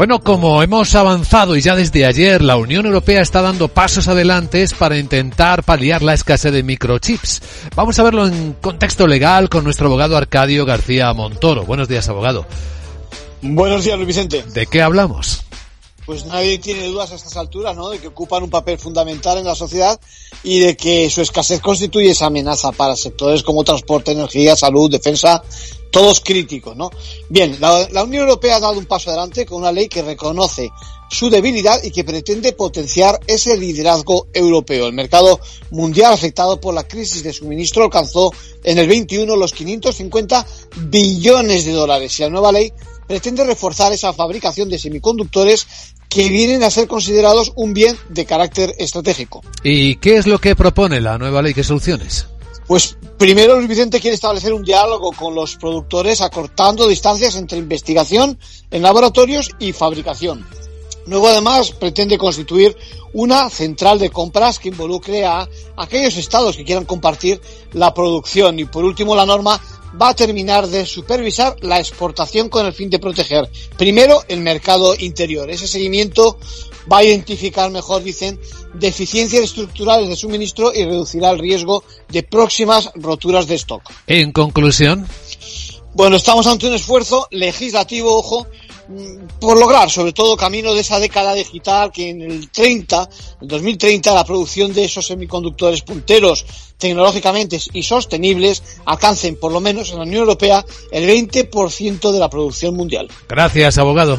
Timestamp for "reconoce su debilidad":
30.02-31.82